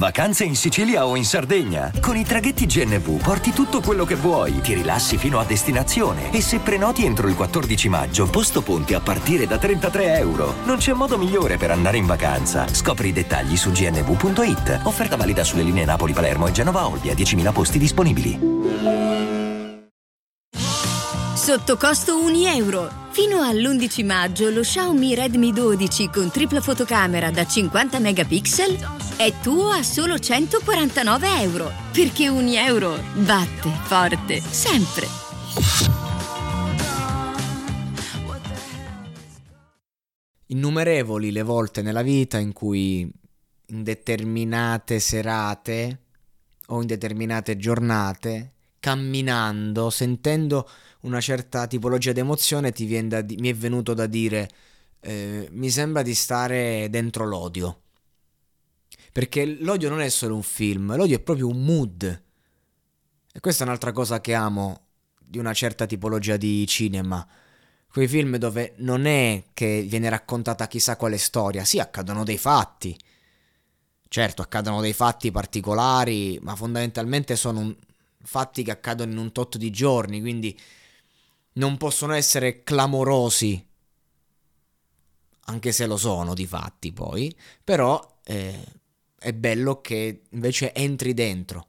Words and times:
Vacanze 0.00 0.44
in 0.44 0.56
Sicilia 0.56 1.04
o 1.04 1.14
in 1.14 1.26
Sardegna. 1.26 1.92
Con 2.00 2.16
i 2.16 2.24
traghetti 2.24 2.64
GNV 2.64 3.20
porti 3.20 3.52
tutto 3.52 3.82
quello 3.82 4.06
che 4.06 4.14
vuoi, 4.14 4.62
ti 4.62 4.72
rilassi 4.72 5.18
fino 5.18 5.38
a 5.38 5.44
destinazione 5.44 6.32
e 6.32 6.40
se 6.40 6.58
prenoti 6.60 7.04
entro 7.04 7.28
il 7.28 7.34
14 7.34 7.90
maggio, 7.90 8.26
posto 8.30 8.62
ponti 8.62 8.94
a 8.94 9.00
partire 9.00 9.46
da 9.46 9.58
33 9.58 10.16
euro. 10.16 10.54
Non 10.64 10.78
c'è 10.78 10.94
modo 10.94 11.18
migliore 11.18 11.58
per 11.58 11.70
andare 11.70 11.98
in 11.98 12.06
vacanza. 12.06 12.66
Scopri 12.66 13.08
i 13.08 13.12
dettagli 13.12 13.58
su 13.58 13.72
gnv.it. 13.72 14.80
Offerta 14.84 15.16
valida 15.16 15.44
sulle 15.44 15.64
linee 15.64 15.84
Napoli-Palermo 15.84 16.46
e 16.46 16.52
Genova-Olbia, 16.52 17.12
10.000 17.12 17.52
posti 17.52 17.78
disponibili. 17.78 18.38
Sotto 21.34 21.76
costo 21.76 22.22
1 22.22 22.46
euro. 22.54 22.90
Fino 23.10 23.42
all'11 23.42 24.06
maggio 24.06 24.48
lo 24.48 24.60
Xiaomi 24.60 25.14
Redmi 25.14 25.52
12 25.52 26.08
con 26.08 26.30
tripla 26.30 26.62
fotocamera 26.62 27.30
da 27.30 27.44
50 27.44 27.98
megapixel 27.98 29.09
è 29.22 29.34
tuo 29.42 29.68
a 29.68 29.82
solo 29.82 30.18
149 30.18 31.42
euro. 31.42 31.70
Perché 31.92 32.28
1 32.28 32.52
euro 32.52 32.98
batte 33.16 33.68
forte 33.82 34.40
sempre. 34.40 35.06
Innumerevoli 40.46 41.32
le 41.32 41.42
volte 41.42 41.82
nella 41.82 42.00
vita 42.00 42.38
in 42.38 42.54
cui 42.54 43.00
in 43.66 43.82
determinate 43.82 44.98
serate 45.00 46.00
o 46.68 46.80
in 46.80 46.86
determinate 46.86 47.58
giornate, 47.58 48.52
camminando, 48.80 49.90
sentendo 49.90 50.66
una 51.00 51.20
certa 51.20 51.66
tipologia 51.66 52.12
di 52.12 52.20
emozione, 52.20 52.72
ti 52.72 52.86
di- 52.86 53.36
mi 53.36 53.50
è 53.50 53.54
venuto 53.54 53.92
da 53.92 54.06
dire 54.06 54.48
eh, 55.00 55.46
mi 55.52 55.68
sembra 55.68 56.00
di 56.00 56.14
stare 56.14 56.88
dentro 56.88 57.26
l'odio. 57.26 57.79
Perché 59.12 59.44
l'odio 59.44 59.88
non 59.88 60.00
è 60.00 60.08
solo 60.08 60.34
un 60.34 60.42
film, 60.42 60.94
l'odio 60.96 61.16
è 61.16 61.20
proprio 61.20 61.48
un 61.48 61.64
mood. 61.64 62.22
E 63.32 63.40
questa 63.40 63.64
è 63.64 63.66
un'altra 63.66 63.92
cosa 63.92 64.20
che 64.20 64.34
amo 64.34 64.86
di 65.18 65.38
una 65.38 65.52
certa 65.52 65.86
tipologia 65.86 66.36
di 66.36 66.66
cinema. 66.66 67.26
Quei 67.90 68.06
film 68.06 68.36
dove 68.36 68.74
non 68.78 69.06
è 69.06 69.44
che 69.52 69.82
viene 69.82 70.08
raccontata 70.08 70.68
chissà 70.68 70.96
quale 70.96 71.18
storia, 71.18 71.64
sì, 71.64 71.78
accadono 71.78 72.24
dei 72.24 72.38
fatti. 72.38 72.96
Certo, 74.08 74.42
accadono 74.42 74.80
dei 74.80 74.92
fatti 74.92 75.30
particolari, 75.30 76.38
ma 76.42 76.54
fondamentalmente 76.56 77.36
sono 77.36 77.60
un... 77.60 77.76
fatti 78.22 78.62
che 78.62 78.70
accadono 78.70 79.12
in 79.12 79.18
un 79.18 79.32
tot 79.32 79.56
di 79.56 79.70
giorni, 79.70 80.20
quindi 80.20 80.58
non 81.54 81.76
possono 81.76 82.12
essere 82.14 82.62
clamorosi, 82.62 83.66
anche 85.46 85.72
se 85.72 85.86
lo 85.86 85.96
sono 85.96 86.34
di 86.34 86.46
fatti 86.46 86.92
poi, 86.92 87.34
però 87.62 88.18
eh, 88.24 88.64
è 89.20 89.32
bello 89.34 89.80
che 89.82 90.22
invece 90.30 90.72
entri 90.72 91.12
dentro. 91.12 91.66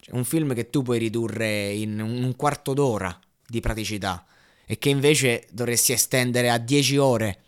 Cioè, 0.00 0.14
un 0.14 0.24
film 0.24 0.54
che 0.54 0.70
tu 0.70 0.82
puoi 0.82 0.98
ridurre 0.98 1.70
in 1.70 2.00
un 2.00 2.34
quarto 2.34 2.74
d'ora 2.74 3.16
di 3.46 3.60
praticità 3.60 4.26
e 4.66 4.78
che 4.78 4.88
invece 4.88 5.46
dovresti 5.50 5.92
estendere 5.92 6.50
a 6.50 6.58
10 6.58 6.96
ore 6.96 7.42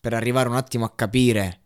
per 0.00 0.12
arrivare 0.12 0.48
un 0.48 0.56
attimo 0.56 0.84
a 0.84 0.92
capire 0.94 1.60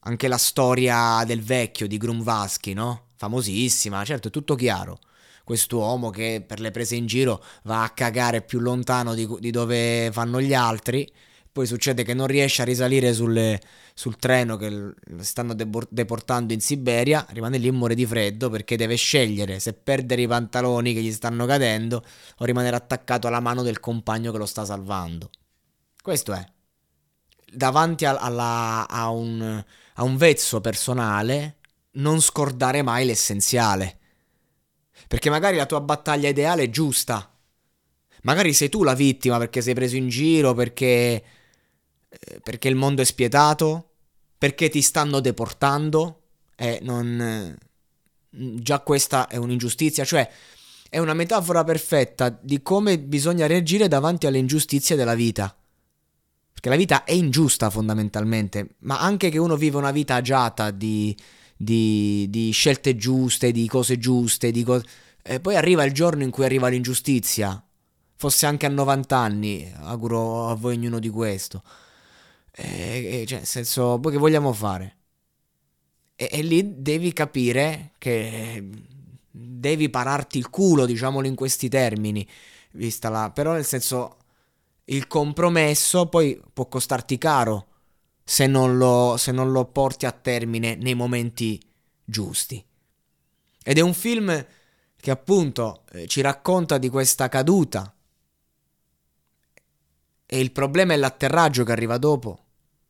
anche 0.00 0.28
la 0.28 0.38
storia 0.38 1.22
del 1.24 1.42
vecchio 1.42 1.86
di 1.86 1.96
Grunwalski, 1.96 2.72
no? 2.72 3.10
Famosissima, 3.16 4.04
certo, 4.04 4.28
è 4.28 4.30
tutto 4.30 4.54
chiaro 4.56 4.98
quest'uomo 5.46 6.10
che 6.10 6.42
per 6.44 6.58
le 6.58 6.72
prese 6.72 6.96
in 6.96 7.06
giro 7.06 7.40
va 7.62 7.84
a 7.84 7.90
cagare 7.90 8.42
più 8.42 8.58
lontano 8.58 9.14
di, 9.14 9.28
di 9.38 9.52
dove 9.52 10.10
vanno 10.10 10.40
gli 10.40 10.52
altri. 10.52 11.08
Poi 11.56 11.66
succede 11.66 12.02
che 12.02 12.12
non 12.12 12.26
riesce 12.26 12.60
a 12.60 12.66
risalire 12.66 13.14
sulle, 13.14 13.58
sul 13.94 14.18
treno 14.18 14.58
che 14.58 14.92
stanno 15.20 15.54
deportando 15.54 16.52
in 16.52 16.60
Siberia, 16.60 17.24
rimane 17.30 17.56
lì 17.56 17.68
e 17.68 17.72
muore 17.72 17.94
di 17.94 18.04
freddo 18.04 18.50
perché 18.50 18.76
deve 18.76 18.96
scegliere 18.96 19.58
se 19.58 19.72
perdere 19.72 20.20
i 20.20 20.26
pantaloni 20.26 20.92
che 20.92 21.00
gli 21.00 21.10
stanno 21.10 21.46
cadendo 21.46 22.04
o 22.36 22.44
rimanere 22.44 22.76
attaccato 22.76 23.26
alla 23.26 23.40
mano 23.40 23.62
del 23.62 23.80
compagno 23.80 24.32
che 24.32 24.36
lo 24.36 24.44
sta 24.44 24.66
salvando. 24.66 25.30
Questo 26.02 26.34
è. 26.34 26.46
Davanti 27.50 28.04
a, 28.04 28.18
alla, 28.18 28.86
a, 28.86 29.08
un, 29.08 29.64
a 29.94 30.02
un 30.02 30.16
vezzo 30.18 30.60
personale, 30.60 31.56
non 31.92 32.20
scordare 32.20 32.82
mai 32.82 33.06
l'essenziale. 33.06 33.98
Perché 35.08 35.30
magari 35.30 35.56
la 35.56 35.64
tua 35.64 35.80
battaglia 35.80 36.28
ideale 36.28 36.64
è 36.64 36.68
giusta. 36.68 37.30
Magari 38.24 38.52
sei 38.52 38.68
tu 38.68 38.82
la 38.82 38.94
vittima 38.94 39.38
perché 39.38 39.62
sei 39.62 39.72
preso 39.72 39.96
in 39.96 40.08
giro, 40.08 40.52
perché, 40.52 41.22
perché 42.42 42.68
il 42.68 42.74
mondo 42.74 43.02
è 43.02 43.04
spietato, 43.04 43.90
perché 44.38 44.68
ti 44.68 44.82
stanno 44.82 45.20
deportando. 45.20 46.22
E 46.56 46.78
non... 46.82 47.56
Già 48.30 48.80
questa 48.80 49.28
è 49.28 49.36
un'ingiustizia, 49.36 50.04
cioè 50.04 50.28
è 50.88 50.98
una 50.98 51.14
metafora 51.14 51.64
perfetta 51.64 52.28
di 52.28 52.62
come 52.62 52.98
bisogna 52.98 53.46
reagire 53.46 53.88
davanti 53.88 54.26
alle 54.26 54.38
ingiustizie 54.38 54.96
della 54.96 55.14
vita. 55.14 55.54
Perché 56.52 56.68
la 56.68 56.76
vita 56.76 57.04
è 57.04 57.12
ingiusta 57.12 57.70
fondamentalmente, 57.70 58.76
ma 58.80 59.00
anche 59.00 59.30
che 59.30 59.38
uno 59.38 59.56
vive 59.56 59.76
una 59.76 59.90
vita 59.90 60.14
agiata 60.14 60.70
di, 60.70 61.16
di, 61.56 62.26
di 62.30 62.50
scelte 62.50 62.96
giuste, 62.96 63.52
di 63.52 63.66
cose 63.66 63.98
giuste, 63.98 64.50
di 64.50 64.62
cose... 64.62 64.84
E 65.22 65.40
poi 65.40 65.56
arriva 65.56 65.84
il 65.84 65.92
giorno 65.92 66.22
in 66.22 66.30
cui 66.30 66.44
arriva 66.44 66.68
l'ingiustizia. 66.68 67.62
Fosse 68.16 68.46
anche 68.46 68.64
a 68.64 68.70
90 68.70 69.16
anni, 69.16 69.70
auguro 69.82 70.48
a 70.48 70.54
voi 70.54 70.76
ognuno 70.76 70.98
di 70.98 71.10
questo. 71.10 71.62
E, 72.58 73.24
cioè, 73.26 73.38
nel 73.38 73.46
senso, 73.46 73.98
poi 74.00 74.12
che 74.12 74.18
vogliamo 74.18 74.52
fare? 74.52 74.96
E, 76.16 76.28
e 76.32 76.42
lì 76.42 76.80
devi 76.82 77.12
capire 77.12 77.92
che 77.98 78.66
devi 79.30 79.90
pararti 79.90 80.38
il 80.38 80.48
culo, 80.48 80.86
diciamolo 80.86 81.26
in 81.26 81.34
questi 81.34 81.68
termini, 81.68 82.26
vista 82.72 83.10
la... 83.10 83.30
Però 83.30 83.52
nel 83.52 83.66
senso, 83.66 84.16
il 84.84 85.06
compromesso 85.06 86.08
poi 86.08 86.40
può 86.52 86.66
costarti 86.66 87.18
caro 87.18 87.66
se 88.24 88.46
non 88.46 88.78
lo, 88.78 89.16
se 89.18 89.32
non 89.32 89.52
lo 89.52 89.66
porti 89.66 90.06
a 90.06 90.12
termine 90.12 90.74
nei 90.76 90.94
momenti 90.94 91.60
giusti. 92.02 92.64
Ed 93.62 93.78
è 93.78 93.80
un 93.80 93.94
film 93.94 94.46
che 94.96 95.10
appunto 95.10 95.84
eh, 95.92 96.06
ci 96.06 96.22
racconta 96.22 96.78
di 96.78 96.88
questa 96.88 97.28
caduta. 97.28 97.94
E 100.24 100.40
il 100.40 100.50
problema 100.50 100.94
è 100.94 100.96
l'atterraggio 100.96 101.62
che 101.64 101.72
arriva 101.72 101.98
dopo. 101.98 102.45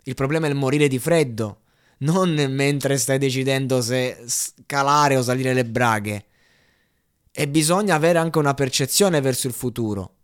Il 0.09 0.15
problema 0.15 0.47
è 0.47 0.50
il 0.50 0.55
morire 0.55 0.87
di 0.87 1.00
freddo, 1.00 1.62
non 1.99 2.33
mentre 2.50 2.97
stai 2.97 3.19
decidendo 3.19 3.83
se 3.83 4.22
scalare 4.27 5.17
o 5.17 5.22
salire 5.22 5.53
le 5.53 5.65
braghe. 5.65 6.27
E 7.33 7.49
bisogna 7.49 7.97
avere 7.97 8.19
anche 8.21 8.39
una 8.39 8.55
percezione 8.55 9.21
verso 9.21 9.49
il 9.49 9.53
futuro. 9.53 10.15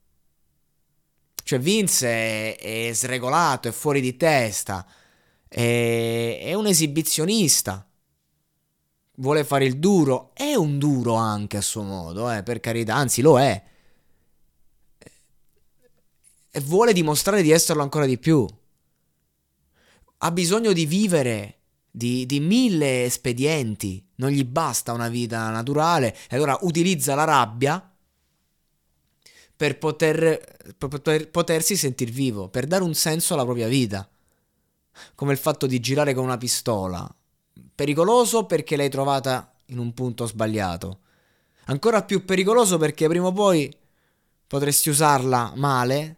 Cioè 1.43 1.59
Vince 1.59 2.07
è, 2.07 2.89
è 2.89 2.93
sregolato, 2.93 3.67
è 3.67 3.73
fuori 3.73 4.01
di 4.01 4.17
testa, 4.17 4.87
è, 5.49 6.39
è 6.43 6.55
un 6.55 6.69
esibizionista. 6.69 7.85
Vuole 9.17 9.43
fare 9.43 9.65
il 9.65 9.79
duro, 9.81 10.31
è 10.33 10.55
un 10.55 10.79
duro 10.79 11.15
anche 11.15 11.57
a 11.57 11.61
suo 11.61 11.83
modo, 11.83 12.31
eh, 12.31 12.45
per 12.45 12.61
carità, 12.61 12.95
anzi 12.95 13.21
lo 13.21 13.41
è. 13.41 13.63
E 16.53 16.61
vuole 16.61 16.93
dimostrare 16.93 17.43
di 17.43 17.51
esserlo 17.51 17.83
ancora 17.83 18.07
di 18.07 18.17
più. 18.17 18.47
Ha 20.25 20.31
bisogno 20.31 20.73
di 20.73 20.87
vivere 20.87 21.59
di, 21.91 22.27
di, 22.27 22.41
mille 22.41 23.05
espedienti, 23.05 24.05
non 24.17 24.31
gli 24.31 24.45
basta 24.45 24.93
una 24.93 25.09
vita 25.09 25.51
naturale 25.51 26.17
e 26.29 26.37
allora 26.37 26.57
utilizza 26.63 27.15
la 27.15 27.25
rabbia 27.25 27.93
per, 29.55 29.79
poter, 29.79 30.75
per 30.79 30.89
poter, 30.89 31.29
potersi 31.29 31.77
sentir 31.77 32.11
vivo, 32.11 32.49
per 32.49 32.67
dare 32.67 32.83
un 32.83 32.95
senso 32.95 33.35
alla 33.35 33.45
propria 33.45 33.69
vita 33.69 34.09
come 35.15 35.33
il 35.33 35.39
fatto 35.39 35.67
di 35.67 35.81
girare 35.81 36.15
con 36.15 36.25
una 36.25 36.39
pistola. 36.39 37.13
Pericoloso 37.75 38.45
perché 38.47 38.77
l'hai 38.77 38.91
trovata 38.91 39.55
in 39.67 39.79
un 39.79 39.93
punto 39.93 40.27
sbagliato. 40.27 41.01
Ancora 41.67 42.03
più 42.03 42.25
pericoloso 42.25 42.79
perché 42.79 43.09
prima 43.09 43.27
o 43.27 43.33
poi 43.33 43.75
potresti 44.47 44.89
usarla 44.89 45.53
male 45.57 46.17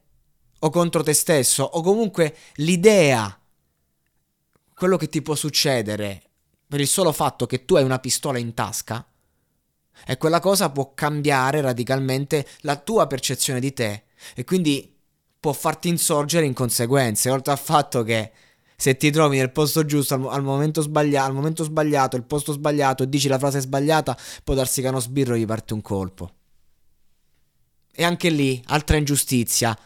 o 0.60 0.70
contro 0.70 1.02
te 1.02 1.12
stesso 1.12 1.62
o 1.62 1.82
comunque 1.82 2.36
l'idea, 2.54 3.38
quello 4.74 4.96
che 4.96 5.08
ti 5.08 5.22
può 5.22 5.34
succedere 5.34 6.22
per 6.66 6.80
il 6.80 6.88
solo 6.88 7.12
fatto 7.12 7.46
che 7.46 7.64
tu 7.64 7.76
hai 7.76 7.84
una 7.84 7.98
pistola 7.98 8.38
in 8.38 8.54
tasca, 8.54 9.06
e 10.06 10.16
quella 10.16 10.40
cosa 10.40 10.70
può 10.70 10.92
cambiare 10.94 11.60
radicalmente 11.60 12.46
la 12.60 12.76
tua 12.76 13.06
percezione 13.06 13.60
di 13.60 13.72
te 13.72 14.04
e 14.34 14.44
quindi 14.44 14.92
può 15.38 15.52
farti 15.52 15.88
insorgere 15.88 16.46
in 16.46 16.54
conseguenze, 16.54 17.30
oltre 17.30 17.52
al 17.52 17.58
fatto 17.58 18.02
che 18.02 18.32
se 18.76 18.96
ti 18.96 19.10
trovi 19.10 19.36
nel 19.36 19.52
posto 19.52 19.84
giusto 19.84 20.14
al, 20.14 20.26
al, 20.26 20.42
momento, 20.42 20.80
sbaglia- 20.80 21.24
al 21.24 21.32
momento 21.32 21.64
sbagliato, 21.64 22.16
il 22.16 22.24
posto 22.24 22.52
sbagliato 22.52 23.02
e 23.02 23.08
dici 23.08 23.28
la 23.28 23.38
frase 23.38 23.60
sbagliata, 23.60 24.16
può 24.42 24.54
darsi 24.54 24.80
che 24.82 24.88
uno 24.88 25.00
sbirro 25.00 25.36
gli 25.36 25.46
parte 25.46 25.74
un 25.74 25.82
colpo. 25.82 26.30
E 27.92 28.02
anche 28.02 28.30
lì, 28.30 28.60
altra 28.66 28.96
ingiustizia. 28.96 29.78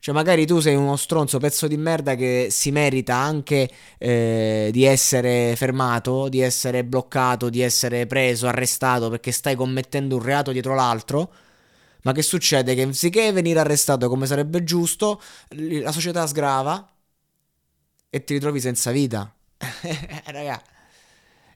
Cioè, 0.00 0.14
magari 0.14 0.46
tu 0.46 0.60
sei 0.60 0.76
uno 0.76 0.96
stronzo 0.96 1.38
pezzo 1.38 1.66
di 1.66 1.76
merda 1.76 2.14
che 2.14 2.48
si 2.50 2.70
merita 2.70 3.16
anche 3.16 3.68
eh, 3.98 4.70
di 4.72 4.84
essere 4.84 5.54
fermato, 5.56 6.28
di 6.28 6.40
essere 6.40 6.84
bloccato, 6.84 7.50
di 7.50 7.60
essere 7.60 8.06
preso, 8.06 8.46
arrestato 8.46 9.10
perché 9.10 9.32
stai 9.32 9.56
commettendo 9.56 10.16
un 10.16 10.22
reato 10.22 10.52
dietro 10.52 10.74
l'altro. 10.74 11.32
Ma 12.02 12.12
che 12.12 12.22
succede? 12.22 12.74
Che 12.76 12.82
anziché 12.82 13.32
venire 13.32 13.58
arrestato 13.58 14.08
come 14.08 14.26
sarebbe 14.26 14.62
giusto, 14.62 15.20
la 15.48 15.90
società 15.90 16.26
sgrava 16.28 16.92
e 18.08 18.24
ti 18.24 18.34
ritrovi 18.34 18.60
senza 18.60 18.92
vita. 18.92 19.32
Raga. 20.26 20.62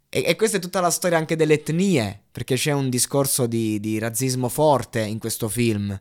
E, 0.08 0.24
e, 0.26 0.36
questa 0.36 0.56
è 0.58 0.60
tutta 0.60 0.80
la 0.80 0.90
storia 0.90 1.16
anche 1.16 1.36
delle 1.36 1.54
etnie, 1.54 2.22
perché 2.30 2.56
c'è 2.56 2.72
un 2.72 2.90
discorso 2.90 3.46
di, 3.46 3.78
di 3.80 3.98
razzismo 3.98 4.48
forte 4.48 5.00
in 5.00 5.18
questo 5.18 5.48
film 5.48 5.98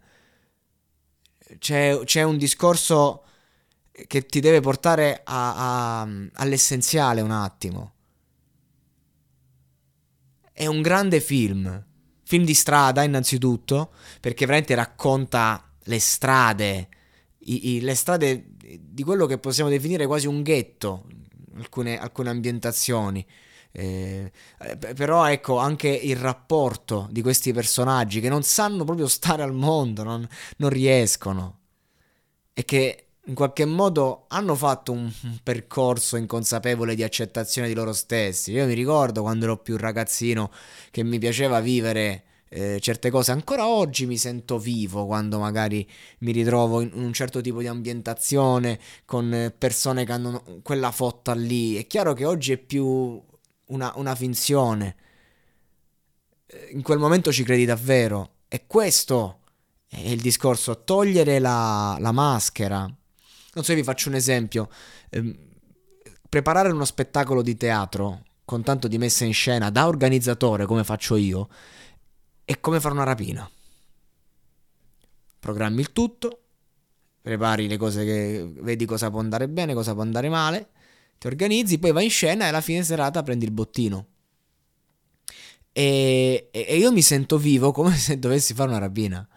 c'è, 1.60 2.00
c'è 2.04 2.24
un 2.24 2.38
discorso 2.38 3.24
che 3.92 4.26
ti 4.26 4.40
deve 4.40 4.62
portare 4.62 5.22
a, 5.24 6.02
a, 6.02 6.08
all'essenziale 6.34 7.22
un 7.22 7.32
attimo. 7.32 7.94
È 10.52 10.66
un 10.66 10.82
grande 10.82 11.20
film, 11.20 11.86
film 12.24 12.46
di 12.46 12.54
strada 12.54 13.04
innanzitutto, 13.04 13.92
perché 14.20 14.46
veramente 14.46 14.76
racconta 14.76 15.72
le 15.84 16.00
strade, 16.00 16.90
i, 17.40 17.76
i, 17.76 17.82
le 17.82 17.96
strade 17.96 18.46
di 18.80 19.04
quello 19.04 19.26
che 19.26 19.38
possiamo 19.38 19.70
definire 19.70 20.06
quasi 20.06 20.28
un 20.28 20.42
ghetto, 20.44 21.08
alcune, 21.58 22.00
alcune 22.00 22.30
ambientazioni. 22.30 23.26
Eh, 23.74 24.32
però 24.96 25.30
ecco 25.30 25.58
anche 25.58 25.88
il 25.88 26.18
rapporto 26.18 27.08
di 27.10 27.22
questi 27.22 27.54
personaggi 27.54 28.20
che 28.20 28.30
non 28.30 28.44
sanno 28.44 28.84
proprio 28.84 29.08
stare 29.08 29.44
al 29.44 29.54
mondo, 29.54 30.04
non, 30.04 30.28
non 30.58 30.70
riescono 30.70 31.60
e 32.54 32.66
che 32.66 33.06
in 33.26 33.34
qualche 33.36 33.66
modo 33.66 34.26
hanno 34.30 34.56
fatto 34.56 34.92
un, 34.92 35.12
percorso 35.44 36.18
inconsapevole 36.18 36.96
di 36.96 37.04
accettazione 37.04 37.68
di 37.68 37.74
loro 37.74 37.94
stessi. 37.94 38.52
Io 38.52 38.66
mi 38.66 38.74
ricordo 38.74 39.22
quando 39.22 39.46
ero 39.46 39.58
più 39.58 39.78
ragazzino 39.78 40.52
che 40.90 41.04
mi 41.04 41.20
piaceva 41.20 41.60
vivere 41.60 42.24
eh, 42.50 42.80
certe 42.82 43.10
cose. 43.10 43.32
Ancora 43.32 43.68
oggi 43.68 44.06
mi 44.06 44.18
sento 44.18 44.58
vivo 44.58 45.06
quando 45.06 45.40
magari 45.40 45.88
mi 46.20 46.32
ritrovo 46.32 46.82
in 46.82 46.92
un 46.94 47.14
certo 47.14 47.42
tipo 47.42 47.60
di 47.60 47.68
ambientazione 47.68 48.80
con 49.06 49.54
persone 49.58 50.04
che 50.04 50.12
hanno 50.12 50.44
quella 50.64 50.92
fotta 50.92 51.34
lì. 51.34 51.76
È 51.76 51.88
chiaro 51.88 52.14
che 52.14 52.26
oggi 52.26 52.54
è 52.54 52.58
più 52.58 53.22
una, 53.72 53.92
una 53.96 54.16
finzione. 54.16 54.96
Eh, 56.46 56.70
in 56.72 56.82
quel 56.82 57.00
momento 57.00 57.32
ci 57.32 57.44
credi 57.44 57.66
davvero. 57.66 58.36
E 58.48 58.66
questo 58.68 59.40
è 59.88 60.00
il 60.00 60.22
discorso, 60.22 60.84
togliere 60.84 61.40
la, 61.40 61.98
la 62.00 62.12
maschera. 62.12 62.80
Non 63.54 63.64
so, 63.64 63.74
vi 63.74 63.84
faccio 63.84 64.10
un 64.10 64.16
esempio. 64.16 64.70
Eh, 65.10 65.50
preparare 66.30 66.72
uno 66.72 66.86
spettacolo 66.86 67.42
di 67.42 67.58
teatro 67.58 68.24
con 68.46 68.64
tanto 68.64 68.88
di 68.88 68.98
messa 68.98 69.26
in 69.26 69.34
scena 69.34 69.70
da 69.70 69.88
organizzatore 69.88 70.66
come 70.66 70.84
faccio 70.84 71.16
io 71.16 71.48
è 72.44 72.60
come 72.60 72.80
fare 72.80 72.94
una 72.94 73.04
rapina. 73.04 73.50
Programmi 75.40 75.80
il 75.82 75.92
tutto, 75.92 76.42
prepari 77.22 77.68
le 77.68 77.78
cose 77.78 78.04
che 78.04 78.52
vedi 78.60 78.86
cosa 78.86 79.10
può 79.10 79.20
andare 79.20 79.48
bene, 79.48 79.74
cosa 79.74 79.94
può 79.94 80.02
andare 80.02 80.30
male 80.30 80.70
ti 81.22 81.28
organizzi, 81.28 81.78
poi 81.78 81.92
vai 81.92 82.06
in 82.06 82.10
scena 82.10 82.46
e 82.46 82.48
alla 82.48 82.62
fine 82.62 82.82
serata 82.82 83.22
prendi 83.22 83.46
il 83.46 83.52
bottino. 83.52 84.08
E, 85.72 86.50
e, 86.50 86.78
io 86.78 86.92
mi 86.92 87.04
sento 87.04 87.38
vivo 87.38 87.70
come 87.72 87.96
se 87.96 88.18
dovessi 88.18 88.56
fare 88.56 88.70
una 88.70 88.80
rapina. 88.80 89.28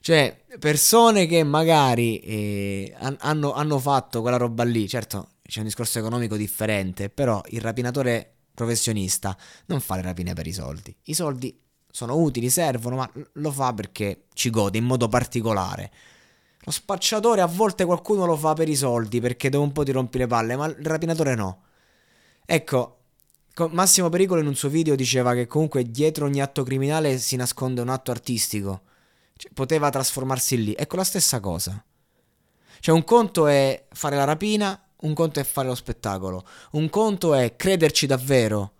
Cioè, 0.00 0.36
persone 0.58 1.26
che 1.26 1.44
magari 1.44 2.18
eh, 2.18 2.96
hanno, 3.20 3.52
hanno 3.52 3.78
fatto 3.78 4.20
quella 4.20 4.36
roba 4.36 4.64
lì, 4.64 4.88
certo 4.88 5.28
c'è 5.46 5.60
un 5.60 5.66
discorso 5.66 6.00
economico 6.00 6.36
differente, 6.36 7.08
però 7.08 7.40
il 7.50 7.60
rapinatore 7.60 8.38
professionista 8.52 9.36
non 9.66 9.78
fa 9.78 9.94
le 9.94 10.02
rapine 10.02 10.32
per 10.32 10.48
i 10.48 10.52
soldi. 10.52 10.92
I 11.04 11.14
soldi 11.14 11.56
sono 11.88 12.16
utili, 12.16 12.50
servono, 12.50 12.96
ma 12.96 13.08
lo 13.34 13.52
fa 13.52 13.72
perché 13.72 14.24
ci 14.34 14.50
gode 14.50 14.78
in 14.78 14.84
modo 14.84 15.06
particolare. 15.06 15.92
Lo 16.64 16.70
spacciatore 16.70 17.40
a 17.40 17.46
volte 17.46 17.84
qualcuno 17.84 18.24
lo 18.24 18.36
fa 18.36 18.54
per 18.54 18.68
i 18.68 18.76
soldi 18.76 19.20
perché 19.20 19.48
dopo 19.48 19.64
un 19.64 19.72
po' 19.72 19.82
ti 19.82 19.90
rompi 19.90 20.18
le 20.18 20.26
palle, 20.28 20.56
ma 20.56 20.66
il 20.66 20.76
rapinatore 20.84 21.34
no. 21.34 21.62
Ecco, 22.44 22.98
Massimo 23.70 24.08
Pericolo 24.08 24.40
in 24.40 24.46
un 24.46 24.54
suo 24.54 24.68
video 24.68 24.94
diceva 24.94 25.34
che 25.34 25.46
comunque 25.46 25.90
dietro 25.90 26.26
ogni 26.26 26.40
atto 26.40 26.62
criminale 26.62 27.18
si 27.18 27.36
nasconde 27.36 27.80
un 27.80 27.88
atto 27.88 28.10
artistico. 28.12 28.82
Cioè, 29.36 29.50
poteva 29.52 29.90
trasformarsi 29.90 30.62
lì. 30.62 30.74
Ecco 30.76 30.96
la 30.96 31.04
stessa 31.04 31.40
cosa. 31.40 31.84
Cioè 32.78 32.94
un 32.94 33.04
conto 33.04 33.46
è 33.48 33.86
fare 33.90 34.16
la 34.16 34.24
rapina, 34.24 34.80
un 35.00 35.14
conto 35.14 35.40
è 35.40 35.44
fare 35.44 35.68
lo 35.68 35.74
spettacolo. 35.74 36.46
Un 36.72 36.88
conto 36.90 37.34
è 37.34 37.56
crederci 37.56 38.06
davvero 38.06 38.72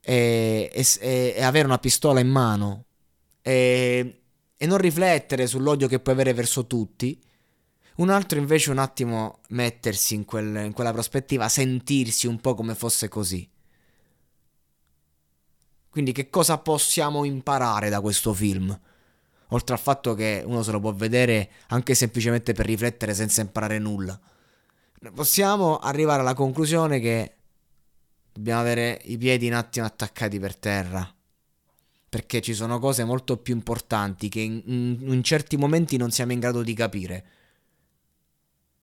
e, 0.00 0.70
e, 0.72 1.34
e 1.36 1.42
avere 1.42 1.66
una 1.66 1.78
pistola 1.78 2.20
in 2.20 2.28
mano. 2.28 2.84
E 3.42 4.19
e 4.62 4.66
non 4.66 4.76
riflettere 4.76 5.46
sull'odio 5.46 5.88
che 5.88 6.00
puoi 6.00 6.14
avere 6.14 6.34
verso 6.34 6.66
tutti. 6.66 7.18
Un 7.96 8.10
altro 8.10 8.38
invece 8.38 8.70
un 8.70 8.76
attimo 8.76 9.38
mettersi 9.48 10.14
in, 10.14 10.26
quel, 10.26 10.66
in 10.66 10.74
quella 10.74 10.92
prospettiva, 10.92 11.48
sentirsi 11.48 12.26
un 12.26 12.42
po' 12.42 12.54
come 12.54 12.74
fosse 12.74 13.08
così. 13.08 13.48
Quindi 15.88 16.12
che 16.12 16.28
cosa 16.28 16.58
possiamo 16.58 17.24
imparare 17.24 17.88
da 17.88 18.02
questo 18.02 18.34
film? 18.34 18.78
Oltre 19.48 19.74
al 19.74 19.80
fatto 19.80 20.12
che 20.12 20.42
uno 20.44 20.62
se 20.62 20.72
lo 20.72 20.80
può 20.80 20.92
vedere 20.92 21.52
anche 21.68 21.94
semplicemente 21.94 22.52
per 22.52 22.66
riflettere 22.66 23.14
senza 23.14 23.40
imparare 23.40 23.78
nulla. 23.78 24.20
Possiamo 25.14 25.78
arrivare 25.78 26.20
alla 26.20 26.34
conclusione 26.34 27.00
che 27.00 27.36
dobbiamo 28.30 28.60
avere 28.60 29.00
i 29.04 29.16
piedi 29.16 29.46
un 29.46 29.54
attimo 29.54 29.86
attaccati 29.86 30.38
per 30.38 30.54
terra 30.54 31.14
perché 32.10 32.40
ci 32.40 32.54
sono 32.54 32.80
cose 32.80 33.04
molto 33.04 33.36
più 33.36 33.54
importanti 33.54 34.28
che 34.28 34.40
in, 34.40 34.62
in, 34.66 35.22
certi 35.22 35.56
momenti 35.56 35.96
non 35.96 36.10
siamo 36.10 36.32
in 36.32 36.40
grado 36.40 36.62
di 36.62 36.74
capire. 36.74 37.24